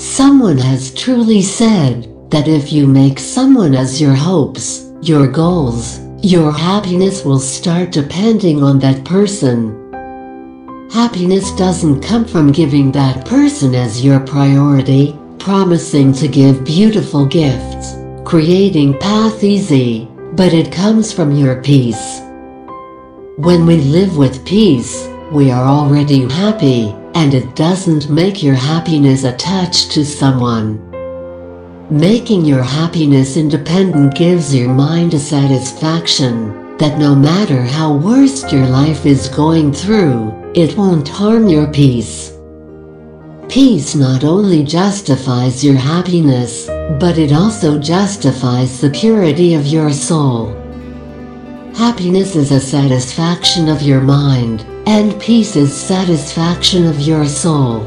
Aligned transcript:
Someone 0.00 0.56
has 0.56 0.94
truly 0.94 1.42
said 1.42 2.08
that 2.30 2.48
if 2.48 2.72
you 2.72 2.86
make 2.86 3.18
someone 3.18 3.74
as 3.74 4.00
your 4.00 4.14
hopes, 4.14 4.90
your 5.02 5.26
goals, 5.26 6.00
your 6.22 6.50
happiness 6.52 7.22
will 7.22 7.38
start 7.38 7.92
depending 7.92 8.62
on 8.62 8.78
that 8.78 9.04
person. 9.04 9.76
Happiness 10.90 11.54
doesn't 11.54 12.00
come 12.00 12.24
from 12.24 12.50
giving 12.50 12.90
that 12.92 13.26
person 13.26 13.74
as 13.74 14.02
your 14.02 14.20
priority, 14.20 15.14
promising 15.38 16.14
to 16.14 16.28
give 16.28 16.64
beautiful 16.64 17.26
gifts, 17.26 17.94
creating 18.24 18.98
path 19.00 19.44
easy, 19.44 20.08
but 20.32 20.54
it 20.54 20.72
comes 20.72 21.12
from 21.12 21.30
your 21.30 21.60
peace. 21.62 22.20
When 23.36 23.66
we 23.66 23.76
live 23.76 24.16
with 24.16 24.46
peace, 24.46 25.06
we 25.30 25.50
are 25.50 25.66
already 25.66 26.24
happy, 26.24 26.94
and 27.14 27.34
it 27.34 27.56
doesn't 27.56 28.10
make 28.10 28.42
your 28.42 28.54
happiness 28.54 29.24
attached 29.24 29.90
to 29.92 30.04
someone. 30.04 30.86
Making 31.90 32.44
your 32.44 32.62
happiness 32.62 33.36
independent 33.36 34.14
gives 34.14 34.54
your 34.54 34.72
mind 34.72 35.14
a 35.14 35.18
satisfaction 35.18 36.76
that 36.78 36.98
no 36.98 37.14
matter 37.14 37.62
how 37.62 37.94
worst 37.94 38.52
your 38.52 38.66
life 38.66 39.04
is 39.04 39.28
going 39.28 39.72
through, 39.72 40.32
it 40.54 40.76
won't 40.76 41.08
harm 41.08 41.48
your 41.48 41.70
peace. 41.72 42.32
Peace 43.48 43.96
not 43.96 44.22
only 44.22 44.62
justifies 44.62 45.64
your 45.64 45.74
happiness, 45.74 46.66
but 47.00 47.18
it 47.18 47.32
also 47.32 47.78
justifies 47.78 48.80
the 48.80 48.90
purity 48.90 49.54
of 49.54 49.66
your 49.66 49.90
soul. 49.90 50.54
Happiness 51.74 52.36
is 52.36 52.52
a 52.52 52.60
satisfaction 52.60 53.68
of 53.68 53.82
your 53.82 54.00
mind, 54.00 54.64
and 54.90 55.20
peace 55.20 55.54
is 55.54 55.72
satisfaction 55.72 56.84
of 56.84 56.98
your 56.98 57.24
soul. 57.24 57.78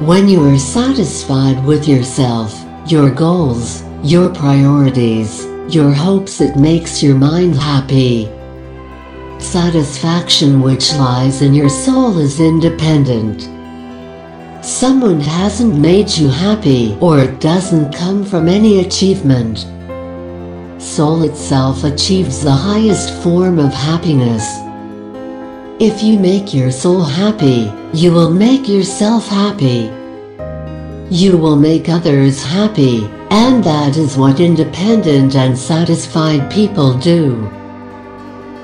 When 0.00 0.28
you 0.28 0.44
are 0.44 0.58
satisfied 0.58 1.64
with 1.64 1.86
yourself, 1.86 2.52
your 2.90 3.08
goals, 3.08 3.84
your 4.02 4.28
priorities, 4.34 5.46
your 5.68 5.92
hopes 5.92 6.40
it 6.40 6.56
makes 6.56 7.04
your 7.04 7.14
mind 7.14 7.54
happy. 7.54 8.28
Satisfaction 9.38 10.60
which 10.60 10.92
lies 10.94 11.40
in 11.40 11.54
your 11.54 11.68
soul 11.68 12.18
is 12.18 12.40
independent. 12.40 13.42
Someone 14.64 15.20
hasn't 15.20 15.78
made 15.78 16.10
you 16.10 16.28
happy 16.28 16.98
or 17.00 17.20
it 17.20 17.40
doesn't 17.40 17.94
come 17.94 18.24
from 18.24 18.48
any 18.48 18.80
achievement. 18.80 19.60
Soul 20.82 21.22
itself 21.22 21.84
achieves 21.84 22.42
the 22.42 22.50
highest 22.50 23.22
form 23.22 23.60
of 23.60 23.72
happiness. 23.72 24.65
If 25.78 26.02
you 26.02 26.18
make 26.18 26.54
your 26.54 26.70
soul 26.70 27.02
happy, 27.02 27.70
you 27.92 28.10
will 28.10 28.30
make 28.30 28.66
yourself 28.66 29.28
happy. 29.28 29.92
You 31.10 31.36
will 31.36 31.56
make 31.56 31.90
others 31.90 32.42
happy, 32.42 33.04
and 33.30 33.62
that 33.62 33.98
is 33.98 34.16
what 34.16 34.40
independent 34.40 35.36
and 35.36 35.58
satisfied 35.58 36.50
people 36.50 36.96
do. 36.96 37.46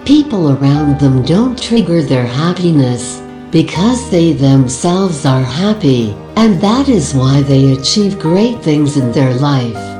People 0.06 0.52
around 0.52 1.00
them 1.00 1.22
don't 1.22 1.62
trigger 1.62 2.00
their 2.00 2.24
happiness 2.24 3.20
because 3.50 4.10
they 4.10 4.32
themselves 4.32 5.26
are 5.26 5.44
happy, 5.44 6.16
and 6.36 6.58
that 6.62 6.88
is 6.88 7.12
why 7.12 7.42
they 7.42 7.74
achieve 7.74 8.18
great 8.18 8.62
things 8.62 8.96
in 8.96 9.12
their 9.12 9.34
life. 9.34 9.91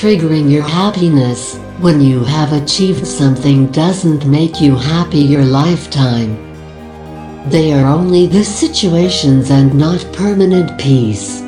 Triggering 0.00 0.50
your 0.50 0.62
happiness 0.62 1.58
when 1.78 2.00
you 2.00 2.24
have 2.24 2.54
achieved 2.54 3.06
something 3.06 3.66
doesn't 3.66 4.24
make 4.24 4.58
you 4.58 4.74
happy 4.74 5.18
your 5.18 5.44
lifetime. 5.44 6.38
They 7.50 7.74
are 7.74 7.86
only 7.86 8.26
the 8.26 8.42
situations 8.42 9.50
and 9.50 9.74
not 9.74 10.10
permanent 10.14 10.80
peace. 10.80 11.42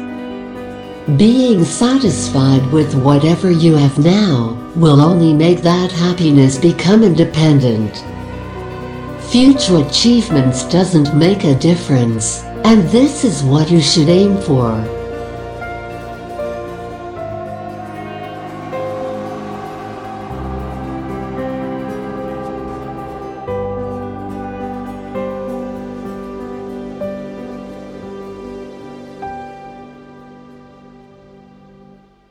Being 1.17 1.65
satisfied 1.65 2.71
with 2.71 2.95
whatever 2.95 3.51
you 3.51 3.75
have 3.75 3.99
now 3.99 4.71
will 4.77 5.01
only 5.01 5.33
make 5.33 5.63
that 5.63 5.91
happiness 5.91 6.59
become 6.59 7.03
independent. 7.03 8.05
Future 9.31 9.79
achievements 9.79 10.65
doesn't 10.69 11.17
make 11.17 11.45
a 11.45 11.55
difference, 11.55 12.43
and 12.67 12.83
this 12.91 13.25
is 13.25 13.43
what 13.43 13.71
you 13.71 13.81
should 13.81 14.11
aim 14.11 14.37
for. 14.43 15.02